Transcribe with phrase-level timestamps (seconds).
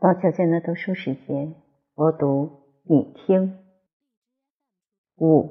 [0.00, 1.54] 到小娟的读书时间，
[1.94, 3.58] 我读你听。
[5.18, 5.50] 五，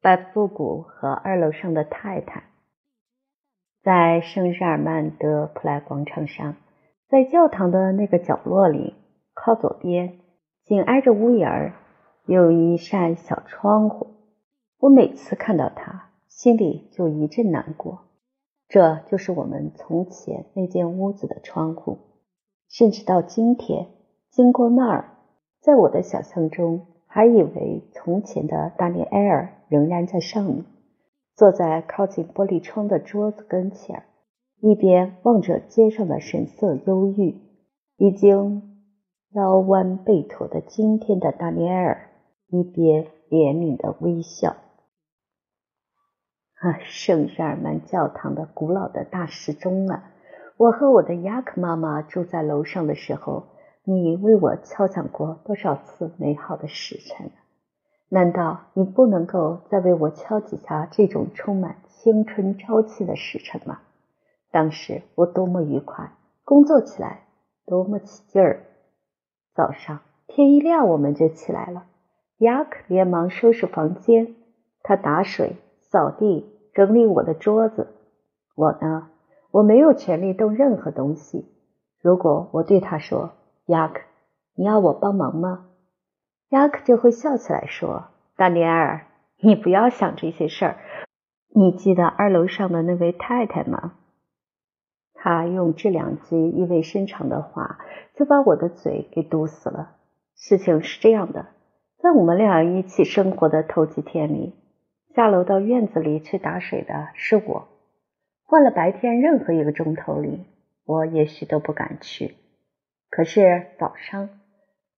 [0.00, 2.44] 拜夫谷和二楼上的太太，
[3.82, 6.56] 在圣日耳曼德普莱广场上，
[7.06, 8.94] 在教堂的那个角落里，
[9.34, 10.20] 靠左边，
[10.64, 11.74] 紧挨着屋檐儿，
[12.24, 14.06] 有一扇小窗户。
[14.78, 18.06] 我每次看到它，心里就一阵难过。
[18.68, 21.98] 这就是我们从前那间屋子的窗户。
[22.72, 23.88] 甚至到今天，
[24.30, 25.18] 经过那儿，
[25.60, 30.64] 在我的想象中，还以为从前的达尼埃尔仍然在上面，
[31.36, 34.04] 坐在靠近玻璃窗的桌子跟前，
[34.62, 37.42] 一边望着街上的神色忧郁、
[37.98, 38.86] 已经
[39.34, 42.08] 腰弯背驼的今天的达尼埃尔，
[42.48, 44.56] 一边怜悯的微笑。
[46.54, 50.11] 啊，圣日耳曼教堂的古老的大时钟啊！
[50.56, 53.44] 我和我的雅克妈妈住在楼上的时候，
[53.84, 57.30] 你为我敲响过多少次美好的时辰？
[58.08, 63.80] 难道你不能够再为我敲几下这种充满青春朝气的时辰吗？
[64.50, 66.12] 当时我多么愉快，
[66.44, 67.22] 工作起来
[67.64, 68.64] 多么起劲儿！
[69.54, 71.84] 早上天一亮我们就起来了，
[72.36, 74.34] 雅克连忙收拾房间，
[74.82, 77.88] 他打水、扫地、整理我的桌子，
[78.54, 79.08] 我呢？
[79.52, 81.46] 我没有权利动任何东西。
[82.00, 83.32] 如果我对他说
[83.66, 84.00] ：“雅克，
[84.56, 85.66] 你要我帮忙吗？”
[86.48, 89.06] 雅克就会笑起来说：“大尼尔，
[89.40, 90.78] 你不要想这些事儿。
[91.54, 93.92] 你记得二楼上的那位太太吗？”
[95.14, 97.78] 他用这两句意味深长的话，
[98.16, 99.96] 就把我的嘴给堵死了。
[100.34, 101.46] 事情是这样的，
[101.98, 104.54] 在我们俩一起生活的头几天里，
[105.14, 107.68] 下楼到院子里去打水的是我。
[108.52, 110.44] 换了白天任何一个钟头里，
[110.84, 112.34] 我也许都不敢去。
[113.08, 114.28] 可是早上，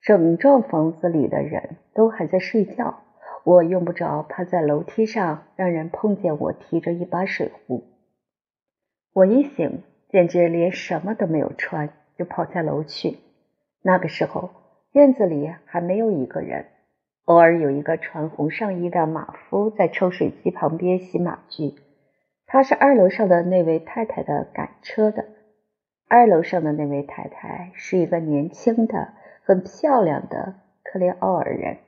[0.02, 3.04] 整幢房子里的人都还在睡觉，
[3.44, 7.84] 我用不着趴在楼梯上让人碰见我提着一把水壶。
[9.12, 13.18] 我一醒，简直连什么都没有穿，就跑下楼去。
[13.82, 14.50] 那个时候，
[14.90, 16.64] 院子里还没有一个人，
[17.26, 21.76] 偶尔有一个穿红上衣的马夫在抽水机旁边洗马具。
[22.54, 25.24] 他是二楼上的那位太太的赶车的。
[26.06, 29.08] 二楼上的那位太太是一个年轻的、
[29.42, 30.54] 很漂亮的
[30.84, 31.78] 克雷奥尔人。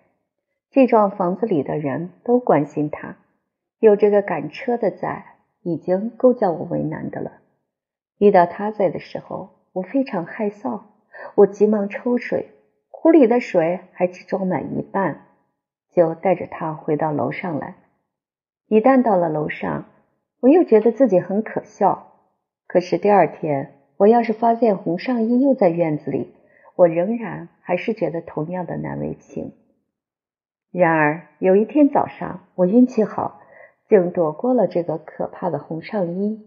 [0.72, 3.14] 这幢房子里的人都关心他。
[3.78, 7.30] 有这个赶车的在，已经够叫我为难的了。
[8.18, 10.80] 遇到他在的时候，我非常害臊。
[11.36, 12.48] 我急忙抽水，
[12.88, 15.26] 壶里的水还只装满一半，
[15.92, 17.76] 就带着他回到楼上来。
[18.66, 19.84] 一旦到了楼上，
[20.46, 22.12] 我又觉得自己很可笑。
[22.68, 26.36] 可是第二天，我要是发现红上衣又在院子里，
[26.76, 29.54] 我仍然还是觉得同样的难为情。
[30.70, 33.40] 然而有一天早上，我运气好，
[33.88, 36.46] 竟躲过了这个可怕的红上衣。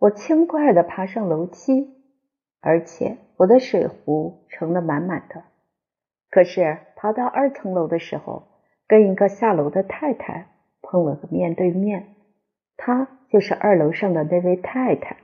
[0.00, 1.94] 我轻快地爬上楼梯，
[2.60, 5.44] 而且我的水壶盛得满满的。
[6.28, 8.48] 可是爬到二层楼的时候，
[8.88, 10.48] 跟一个下楼的太太
[10.82, 12.16] 碰了个面对面。
[12.76, 15.16] 她就是二楼上的那位太太。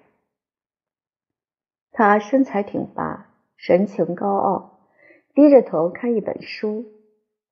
[1.92, 4.78] 她身材挺拔，神情高傲，
[5.34, 6.86] 低着头看一本书。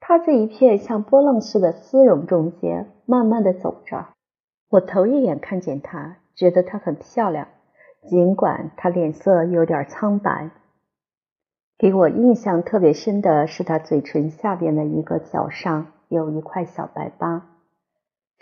[0.00, 4.08] 她在一片像波浪似的丝绒中间慢慢的走着。
[4.68, 7.46] 我头一眼看见她，觉得她很漂亮，
[8.08, 10.50] 尽管她脸色有点苍白。
[11.78, 17.51] 给我印象特别深的是，她嘴唇下边的一个角上有一块小白疤。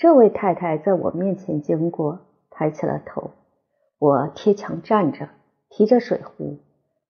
[0.01, 3.33] 这位太太在我面前经过，抬起了头。
[3.99, 5.29] 我贴墙站着，
[5.69, 6.61] 提着水壶，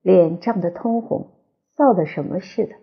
[0.02, 1.28] 脸涨得通红，
[1.76, 2.74] 臊得什么似的。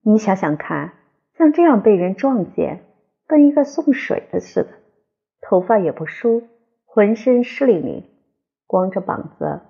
[0.00, 0.94] 你想想看，
[1.38, 2.82] 像这样被人撞见，
[3.28, 4.70] 跟一个送水的似的，
[5.40, 6.42] 头发也不梳，
[6.84, 8.02] 浑身湿淋淋，
[8.66, 9.60] 光着膀子，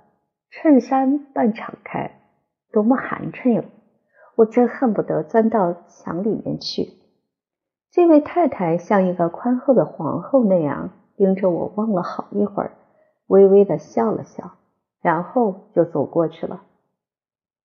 [0.49, 2.23] 衬衫半敞开，
[2.73, 3.65] 多么寒碜哟！
[4.35, 7.02] 我真恨不得钻到墙里面去。
[7.93, 12.73] 这位太太像一个宽厚的皇后那样盯着我望了好一会儿，
[13.27, 14.53] 微微的笑了笑，
[15.03, 16.63] 然后就走过去了。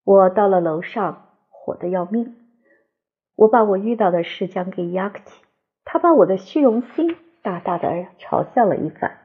[0.03, 2.35] 我到了楼上，火得要命。
[3.37, 5.45] 我把我遇到的事讲给雅克提，
[5.85, 7.87] 他把我的虚荣心大大的
[8.19, 9.19] 嘲笑了一番。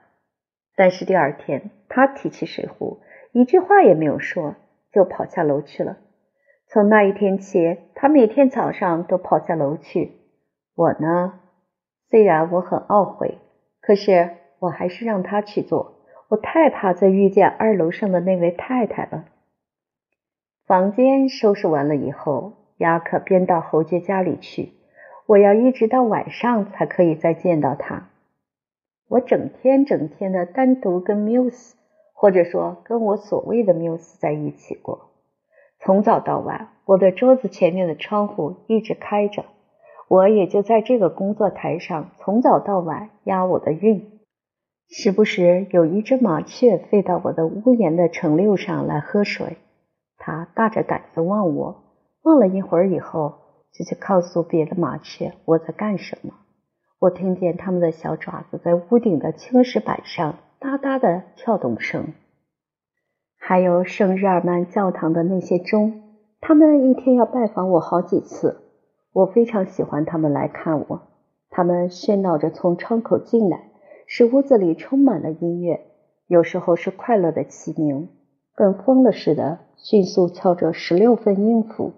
[0.76, 3.00] 但是第二天，他提起水壶，
[3.32, 4.54] 一句话也没有说，
[4.92, 5.96] 就跑下楼去了。
[6.68, 10.21] 从那一天起，他每天早上都跑下楼去。
[10.74, 11.40] 我呢，
[12.08, 13.38] 虽然我很懊悔，
[13.80, 15.98] 可是我还是让他去做。
[16.28, 19.26] 我太怕再遇见二楼上的那位太太了。
[20.66, 24.72] 房间收拾完了以后，雅克便到侯爵家里去。
[25.26, 28.08] 我要一直到晚上才可以再见到他。
[29.08, 31.76] 我整天整天的单独跟缪斯，
[32.14, 35.10] 或者说跟我所谓的缪斯在一起过。
[35.80, 39.44] 从早到晚，我的桌子前面的窗户一直开着，
[40.12, 44.20] 我也就在这个工作台上从早到晚押我的韵。
[44.90, 49.56] 时不时有一只麻雀飞到我的屋檐的城溜上来喝水，
[50.18, 51.84] 它大着胆子望我，
[52.24, 53.36] 望了一会儿以后，
[53.72, 56.34] 就去告诉别的麻雀我在干什么。
[56.98, 62.12] 我听见它们的小爪子在屋顶的青石板上哒哒的跳动声，
[63.38, 66.02] 还有圣日耳曼教堂的那些钟，
[66.42, 68.61] 他们一天要拜访我好几次。
[69.12, 71.02] 我非常喜欢他们来看我，
[71.50, 73.70] 他们喧闹着从窗口进来，
[74.06, 75.80] 使屋子里充满了音乐。
[76.26, 78.08] 有时候是快乐的齐鸣，
[78.54, 81.92] 跟疯了似的迅速敲着十六分音符；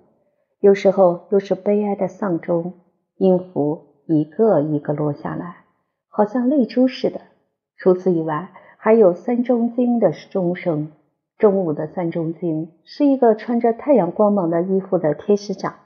[0.61, 2.75] 有时候又是悲哀的丧钟，
[3.17, 3.95] 音符。
[4.07, 5.65] 一个一个落下来，
[6.11, 7.23] 好像泪珠似的。
[7.79, 10.93] 除此以外，还有三钟经的钟声。
[11.39, 15.77] 中午的三钟经是一个穿着太阳光芒的衣服的天使长，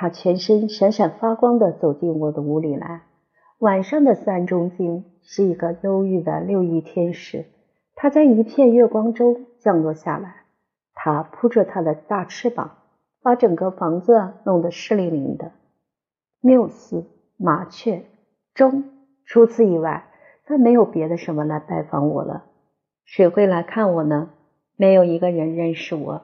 [0.00, 3.02] 他全身闪闪发光的走进我的屋里来。
[3.58, 7.46] 晚上的三钟经是一个忧郁的六翼天使，
[7.96, 10.44] 他在一片月光中降落下来，
[10.94, 12.78] 他扑着他的大翅膀，
[13.24, 15.50] 把整个房子弄得湿淋淋的。
[16.40, 17.04] 缪斯。
[17.40, 18.02] 麻雀、
[18.52, 18.82] 钟，
[19.24, 20.06] 除此以外，
[20.44, 22.46] 再没有别的什么来拜访我了。
[23.04, 24.30] 谁会来看我呢？
[24.76, 26.22] 没有一个人认识我。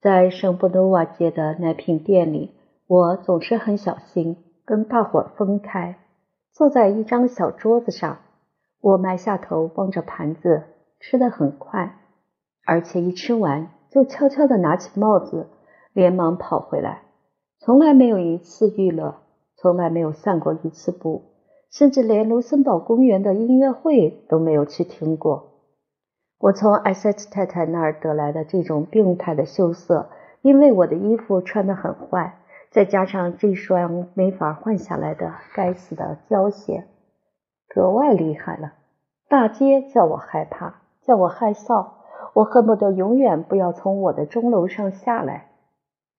[0.00, 2.54] 在圣布努瓦街的奶品店里，
[2.94, 4.36] 我总是很小心，
[4.66, 5.96] 跟大伙分开，
[6.52, 8.18] 坐在一张小桌子上。
[8.82, 10.64] 我埋下头望着盘子，
[11.00, 11.96] 吃得很快，
[12.66, 15.46] 而且一吃完就悄悄地拿起帽子，
[15.94, 17.00] 连忙跑回来，
[17.60, 19.14] 从来没有一次娱乐。
[19.56, 21.22] 从来没有散过一次步，
[21.70, 25.62] 甚至连卢森堡公园的音乐会都没有去听过。
[26.38, 30.10] 我从艾塞特太太那儿得来的这种病态的羞涩，
[30.42, 32.40] 因为我的衣服穿得很坏，
[32.72, 36.84] 再加上这双没法换下来的该死的胶鞋，
[37.68, 38.72] 格外厉害了。
[39.28, 41.88] 大街叫我害怕，叫我害臊，
[42.32, 45.48] 我恨不得永远不要从我的钟楼上下来。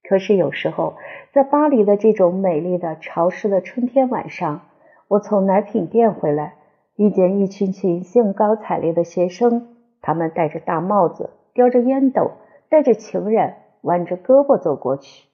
[0.08, 0.94] 可是有时候，
[1.32, 4.62] 在巴黎的这种美丽的潮湿的春天晚上，
[5.08, 6.54] 我从奶品店回来，
[6.96, 12.34] 遇见一群群兴高采烈的学生，他们戴着大帽子，叼着烟斗，
[12.70, 15.26] 带着情人，弯着胳膊走过去，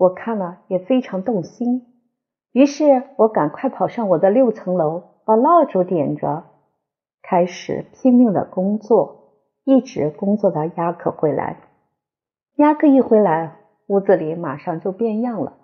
[0.00, 1.86] 我看了也非常动心。
[2.52, 6.44] 于是我赶快跑上我的六层楼，把蜡烛点着，
[7.20, 11.58] 开始拼命的工作，一直工作到亚克回来。
[12.56, 13.58] 亚克一回来。
[13.88, 15.54] 屋子里马上就变样了，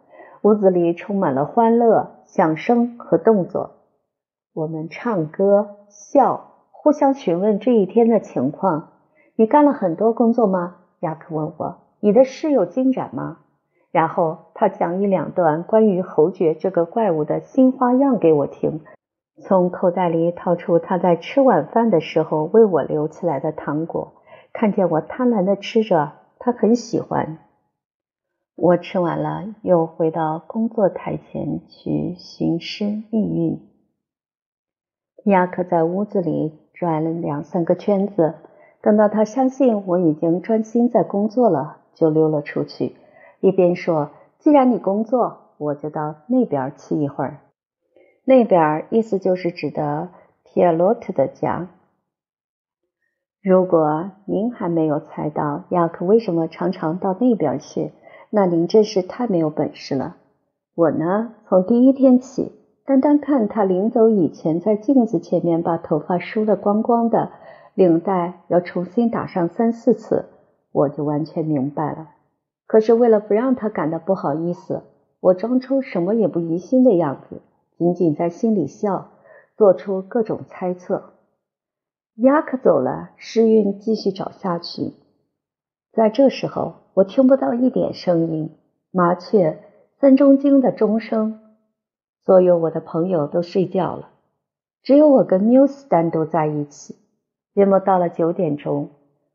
[0.43, 3.77] 屋子里充满了欢乐、响声和动作。
[4.53, 8.91] 我们唱歌、笑，互相询问这一天的情况。
[9.37, 10.77] 你干了很多工作吗？
[11.01, 11.79] 亚克问我。
[12.01, 13.39] 你的事有进展吗？
[13.97, 18.83] 然后他讲一两段关于侯爵这个怪物的新花样给我听，
[19.43, 24.13] 从口袋里掏出他在吃晚饭的时候为我留起来的糖果，
[24.53, 27.39] 看见我贪婪的吃着，他很喜欢。
[28.55, 33.63] 我吃完了，又回到工作台前去寻师觅韵。
[35.25, 38.35] 亚克在屋子里转了两三个圈子，
[38.83, 42.95] 等到他相信我已经专心在工作了，就溜了出去，
[43.41, 47.39] 一边说：“既然你工作，我就到那边去一会儿。”
[48.25, 50.09] 那边意思就是指的
[50.43, 51.69] 皮尔洛特的家。
[53.41, 57.93] 如果您还没有猜到亚克为什么常常到那边去，
[58.31, 60.17] 那您真是太没有本事了。
[60.75, 62.51] 我呢，从第一天起，
[62.85, 67.31] 单单看他临走以前在镜子前面把头发梳得光光的，
[67.75, 70.25] 领带要重新打上三四次，
[70.73, 72.16] 我就完全明白了。
[72.67, 74.83] 可是为了不让他感到不好意思，
[75.21, 77.41] 我装出什么也不疑心的样子，
[77.79, 79.11] 仅仅在心里笑，
[79.57, 81.15] 做出各种猜测。
[82.17, 84.95] 亚克走了，诗韵继续找下去。
[85.93, 86.75] 在这时候。
[86.97, 88.57] 我听不到一点声音，
[88.91, 89.59] 麻雀、
[90.01, 91.41] 三钟经的钟声，
[92.25, 94.09] 所有我的朋友都睡觉了，
[94.83, 96.97] 只有我跟缪斯单独在一起。
[97.53, 98.89] 约莫到了九点钟，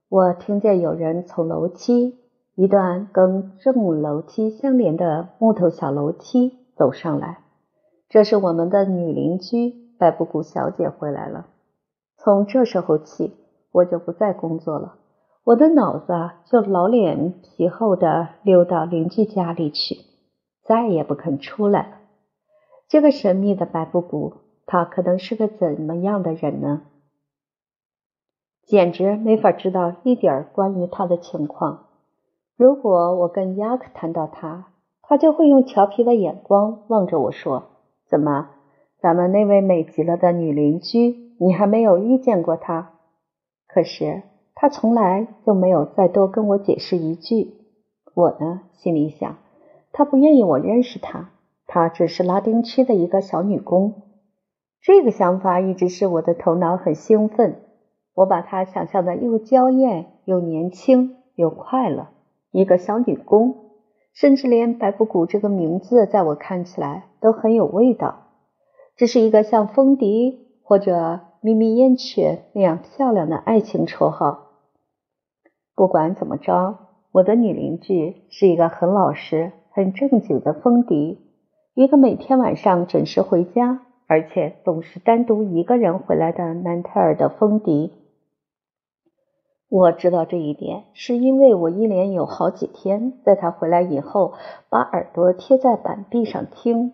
[0.10, 2.18] 我听见有人从楼梯
[2.56, 7.40] 一段跟正楼梯相连的木头小楼梯走上来，
[8.10, 11.48] 这是我们的女邻居白布谷小姐回来了。
[12.18, 13.34] 从这时候起，
[13.72, 14.96] 我就不再工作了。
[15.44, 19.96] 我的脑子啊就老脸皮厚的溜到邻居家里去，
[20.64, 21.98] 再也不肯出来了。
[22.90, 24.34] 这个神秘的白布谷，
[24.66, 26.82] 他可能是个怎么样的人呢？
[28.68, 31.88] 简直没法知道一点关于他的情况。
[32.62, 34.68] 如果我跟雅克谈到他，
[35.02, 37.64] 他就会用调皮的眼光望着我说
[38.08, 38.50] ：“怎么，
[39.00, 42.92] 咱们那位美极了的女邻居，你还没有遇见过她？”
[43.68, 44.22] 可是
[44.54, 47.52] 他从来就没有再多跟我解释一句。
[48.14, 49.38] 我呢，心里想，
[49.92, 51.32] 他不愿意我认识她，
[51.66, 54.04] 她只是拉丁区的一个小女工。
[54.84, 57.56] 这个想法一直是我的头脑很兴奋。
[58.14, 62.10] 我把她想象的又娇艳又年轻又快乐，
[62.52, 63.72] 一个小女工。
[64.14, 68.28] 甚至连白布谷这个名字，在我看起来都很有味道。
[68.98, 74.50] 这是一个像风笛或者咪咪燕雀那样漂亮的爱情绰号。
[75.76, 76.78] 不管怎么着，
[77.14, 81.22] 我的女邻居是一个很老实、很正经的风笛，
[81.74, 87.94] 一个每天晚上准时回家，而且总是单独一个人回来的南泰尔的风笛。
[89.72, 94.34] 我知道这一点，是因为我一连有好几天在他回来以后，
[94.68, 96.92] 把耳朵贴在板壁上听。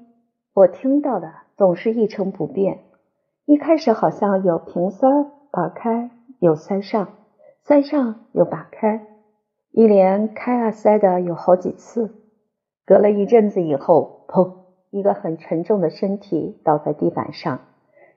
[0.54, 2.82] 我听到的总是一成不变。
[3.46, 5.08] 一开始好像有瓶塞
[5.50, 7.08] 拔开，有塞上，
[7.64, 9.08] 塞上又拔开，
[9.72, 12.14] 一连开啊塞的有好几次。
[12.86, 14.52] 隔了一阵子以后，砰！
[14.92, 17.60] 一个很沉重的身体倒在地板上，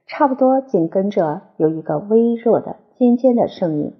[0.07, 3.95] 差不多紧跟着有一个微弱的尖尖的声音。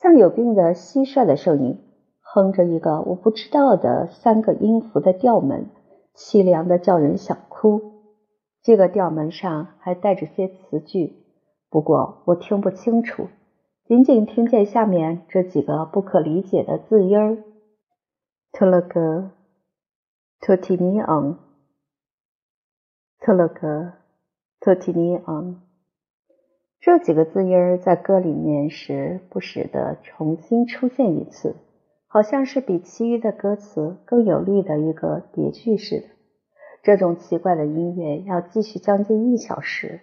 [0.00, 1.76] 像有病的蟋蟀的声音，
[2.20, 5.66] 哼着一个我不知道的三个音符的调门，
[6.14, 7.80] 凄凉的叫人想哭。
[8.62, 11.16] 这个调门上还带着些词句，
[11.68, 13.28] 不过我听不清楚，
[13.86, 17.42] 仅仅听见下面这几个不可理解的字音儿
[18.52, 19.30] 特 g
[20.40, 21.36] t o t i n i a n
[23.18, 23.92] t l 特 g
[24.60, 25.60] t o t i n i a n
[26.80, 31.56] 这几个字音儿在歌里面时不时的重新出现一次，
[32.06, 36.06] 好像是比其余的歌词更有力的一个叠句似的。
[36.82, 40.00] 这种奇怪的音乐要继续将近一小时，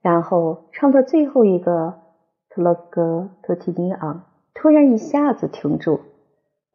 [0.00, 2.00] 然后唱到最后一个
[2.48, 4.24] t l g t t i n i a
[4.54, 6.00] 突然一下子停住，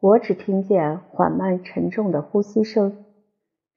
[0.00, 3.04] 我只听见缓慢沉重的呼吸声。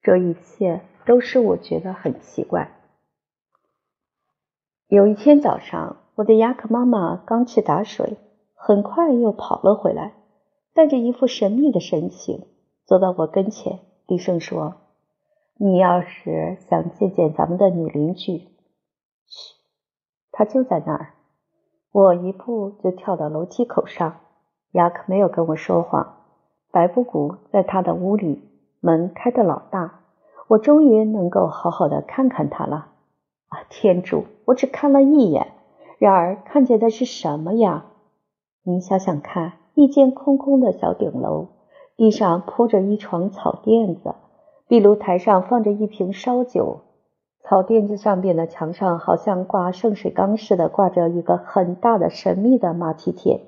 [0.00, 2.70] 这一切都使我觉得很奇怪。
[4.88, 8.16] 有一天早上，我的雅克妈妈刚去打水，
[8.54, 10.14] 很快又跑了回来，
[10.72, 12.46] 带着一副神秘的神情，
[12.86, 14.76] 走到我跟前，低声说
[15.60, 18.38] ：“你要是想见见咱们的女邻居，
[19.26, 19.56] 嘘，
[20.32, 21.12] 她就在那儿。”
[21.92, 24.20] 我一步就跳到楼梯口上。
[24.72, 26.16] 雅克没有跟我说谎。
[26.70, 28.42] 白布谷在他的屋里，
[28.80, 30.00] 门开得老大，
[30.48, 32.92] 我终于能够好好的看看他了。
[33.48, 34.24] 啊，天主！
[34.44, 35.48] 我只看了一眼，
[35.98, 37.86] 然而看见的是什么呀？
[38.62, 41.48] 您想想看，一间空空的小顶楼，
[41.96, 44.14] 地上铺着一床草垫子，
[44.66, 46.80] 壁炉台上放着一瓶烧酒，
[47.42, 53.40] 草垫子上边的墙上好像挂圣水缸似的，挂着一个很大的神秘的马蹄铁。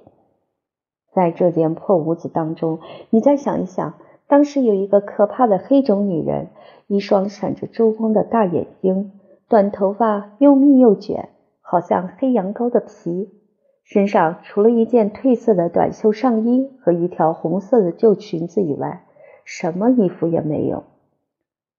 [1.12, 2.78] 在这间破屋子当中，
[3.10, 3.94] 你再想一想，
[4.26, 6.48] 当时有一个可怕的黑种女人，
[6.86, 9.12] 一双闪着珠光的大眼睛。
[9.50, 11.30] 短头发又密又卷，
[11.60, 13.34] 好像黑羊羔的皮。
[13.82, 19.04] 身上除了一件褪色的短袖上衣和一条红色的旧裙子以外，
[19.44, 20.84] 什么衣服也没有。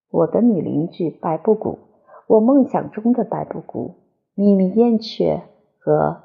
[0.09, 1.79] 我的女邻居白布谷，
[2.27, 3.95] 我梦想中的白布谷，
[4.35, 5.43] 秘密燕雀
[5.79, 6.23] 和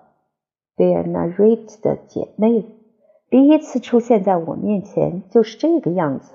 [0.77, 2.65] Bernarite 的姐妹，
[3.31, 6.35] 第一次出现在我面前就是这个样子。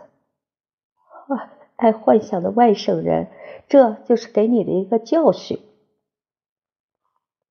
[1.82, 3.28] 啊，爱幻想的外省人。
[3.68, 5.60] 这就是给你的一个教训。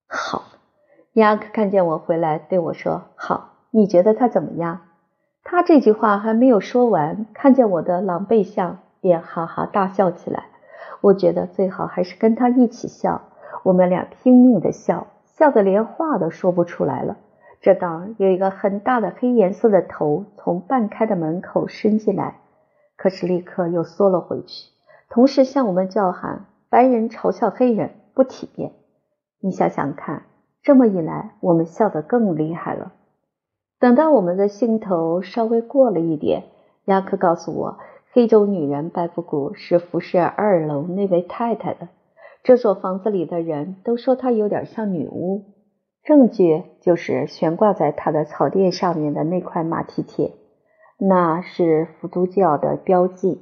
[0.06, 0.42] 好，
[1.14, 4.82] 亚克看见我回来，对我说：“好，你觉得他怎么样？”
[5.42, 10.44] 他这句话还没有说完，看见我的狼狈相，便哈哈大笑起来。
[11.00, 13.22] 我觉得最好还是跟他一起笑。
[13.62, 17.16] 我们俩拼命的笑，笑得连话都说不出来了。
[17.62, 22.40] 这当有一个很大的黑颜色的头从半开的门口伸进来，
[23.00, 24.68] 可是立刻又缩了回去。
[25.08, 28.72] 同时向我们叫喊：“白人嘲笑黑人不体面。”
[29.40, 30.24] 你想想看，
[30.62, 32.92] 这么一来，我们笑得更厉害了。
[33.78, 36.42] 等到我们的兴头稍微过了一点，
[36.84, 37.78] 亚克告诉我，
[38.12, 41.88] 黑种女人白布谷是服侍二楼那位太太的。
[42.42, 45.54] 这所房子里的人都说她有点像女巫。
[46.02, 50.32] 证据就是悬挂在他的草垫上面的那块马蹄铁，
[51.02, 53.40] 那是伏都教的标记。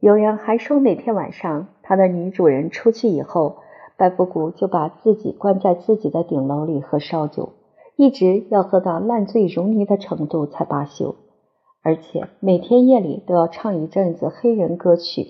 [0.00, 3.56] 有人还说，每天晚上他的女主人出去以后，
[3.96, 7.54] 白布谷就把自己关在自己的顶楼里喝烧酒，
[7.96, 11.14] 一直要喝到烂醉如泥的程度才罢休，
[11.82, 15.28] 而且每天夜里都要唱一阵子黑人歌曲。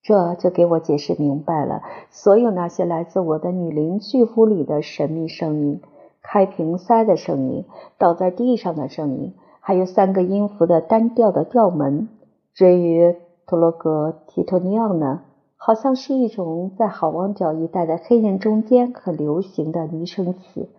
[0.00, 5.80] 这就给我解释明白了，所有那些来自我的女邻居屋里的神秘声音，
[6.22, 7.64] 开瓶塞的声音，
[7.98, 9.34] 倒在地上的声音，
[9.68, 12.08] 还有三个音符的单调的调门。
[12.54, 15.20] 至于托罗格提托尼奥呢，
[15.58, 20.70] 好像是一种在好望角一带的黑人中间很流行的昵称词，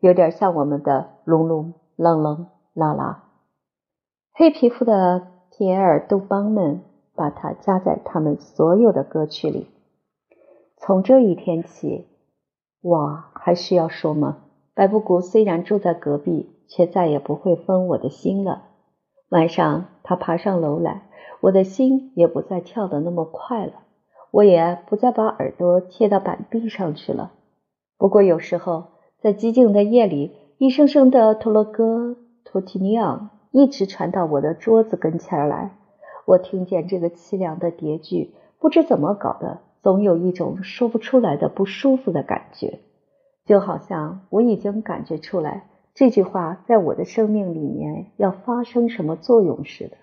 [0.00, 3.24] 有点像我们的隆隆、啷啷、啦啦。
[4.34, 6.82] 黑皮肤的皮埃尔·杜邦们。
[7.18, 9.68] 把它加在他们所有的歌曲里。
[10.76, 12.04] 从这一天起，
[12.82, 14.36] 我还需要说吗？
[14.74, 18.64] 白布谷虽然住在隔壁，却再也不会分我的心了。
[19.28, 21.08] 晚上他爬上楼来，
[21.40, 23.72] 我的心也不再跳得那么快了，
[24.30, 27.32] 我也不再把耳朵贴到板壁上去了。
[27.98, 28.84] 不过有时候，
[29.20, 35.76] 在寂静的夜里，一声声的托罗哥托提尼昂一直传到我的桌子跟前来。
[36.26, 42.80] 我听见这个凄凉的叠句，不知怎么搞的，总有一种说不出来的不舒服的感觉，
[43.44, 49.96] 就好像我已经感觉出来这句话在我的生命里面要发生什么作用似的。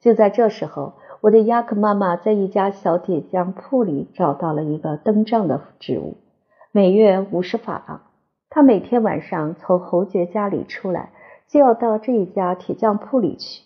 [0.00, 6.16] 就在这时候，我的亚克妈妈在一家小铁匠铺里找到了一个登账的职务，
[6.72, 8.00] 每月五十法郎。
[8.50, 11.12] 她每天晚上从侯爵家里出来，
[11.46, 13.62] 就要到这一家铁匠铺里去。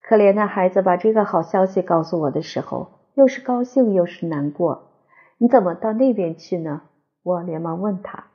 [0.00, 4.90] 可怜的孩子把这个好消息告诉我的时候，又是高兴又是难过。
[5.38, 6.82] 你怎么到那边去呢？
[7.24, 8.26] 我连忙问他，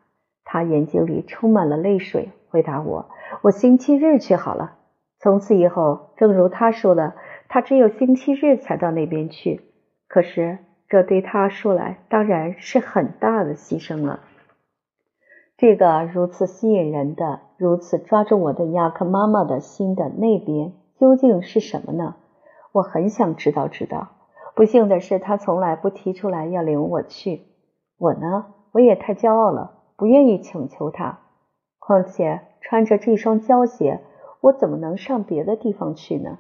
[0.54, 3.06] 他眼睛里充满了泪水，回答我
[3.42, 4.74] ：“我星期日去好了。”
[5.18, 7.14] 从此以后，正如他说的，
[7.48, 9.62] 他只有星期日才到那边去。
[10.10, 10.58] 可是
[10.90, 14.20] 这对他说来当然是很大的牺牲了。
[15.56, 20.74] 这个如此吸引人的、如此抓住我的亚克妈妈的心的那边。
[21.00, 22.16] 究竟是什么呢？
[22.74, 23.70] 我很想知道。
[23.70, 24.10] 知道，
[24.54, 27.44] 不幸的是，他从来不提出来要领我去。
[27.98, 31.20] 我呢，我也太骄傲了，不愿意请求他。
[31.78, 34.00] 况且穿着这双胶鞋，
[34.42, 36.40] 我怎么能上别的地方去呢？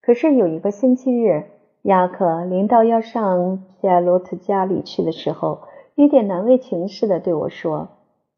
[0.00, 1.46] 可是有一个星期日，
[1.82, 5.62] 亚克临到要上皮埃罗特家里去的时候，
[5.96, 7.88] 一点难为情似的对我说：“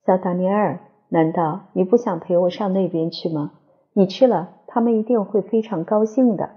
[0.07, 0.81] 小达尼尔，
[1.11, 3.53] 难道你不想陪我上那边去吗？
[3.93, 6.53] 你去了。”他们一定会非常高兴的。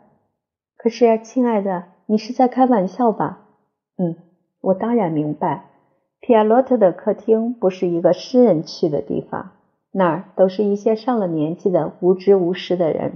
[0.78, 3.48] 可是，亲爱的，你是在开玩笑吧？
[3.98, 4.16] 嗯，
[4.62, 5.71] 我当然明白。
[6.22, 9.54] 皮亚洛特的客厅不是一个诗人去的地方，
[9.92, 13.14] 那儿都是一些上了年纪的无知无识的人。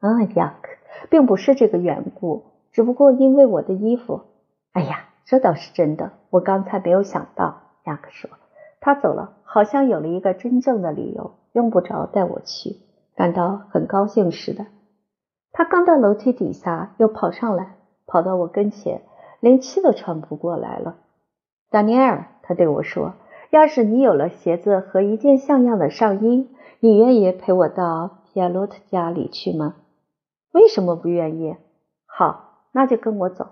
[0.00, 0.70] 啊，雅克，
[1.10, 4.22] 并不是这个缘故，只不过因为我的衣服。
[4.72, 7.60] 哎呀，这倒是真的，我刚才没有想到。
[7.84, 8.28] 雅克说，
[8.80, 12.78] 他走了，好像有了一个真正的理由，用不着带我去。
[13.14, 14.66] 感到很高兴似的，
[15.52, 19.02] 他刚到楼梯底下，又跑上来，跑到我跟前，
[19.38, 20.96] 连气都喘不过来了。
[21.74, 23.14] 丹尼尔，他对我说
[23.50, 29.74] ：“要是你有了鞋子和一件像样的上衣，你愿意陪我到皮亚洛特家里去吗
[30.54, 31.56] ？”“为什么不愿意
[32.06, 33.48] ？”“好，那就跟我走，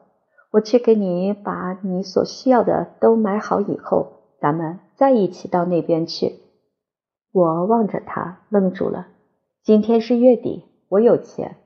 [0.53, 6.37] 我去给你把你所需要的都买好以后，咱们再一起到那边去。”
[7.35, 9.09] 我望着他，愣住了。
[9.65, 11.57] 今天是月底，我有钱。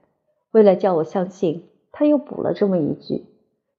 [0.52, 3.26] 为了叫我相信，他又补了这么一句：“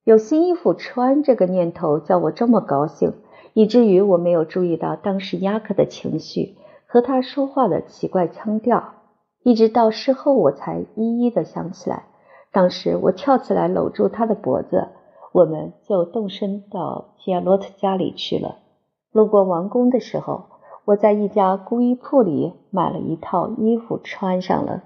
[0.08, 3.12] 有新衣服穿。”这个念头叫我这么高兴，
[3.52, 8.94] 以至于我没有注意到当时亚克的情绪和他说话的奇怪腔调，
[9.42, 12.04] 一直到事后我才一一的想起来。
[12.52, 14.88] 当时我跳起来搂住他的脖子，
[15.32, 18.56] 我们就动身到皮亚洛特家里去了。
[19.12, 20.46] 路过王宫的时候。
[20.88, 24.84] 我在一家工衣铺里买了一套衣服，穿上了。